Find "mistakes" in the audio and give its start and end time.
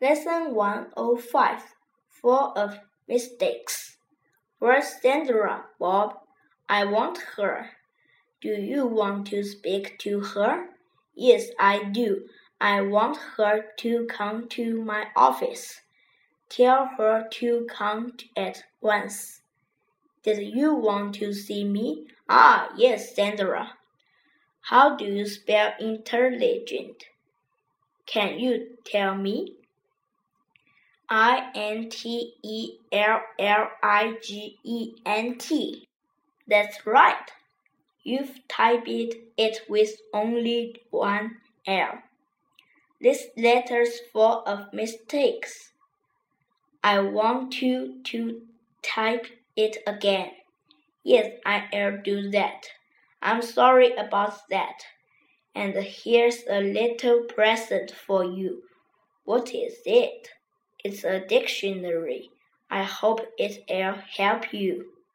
3.08-3.96, 44.72-45.72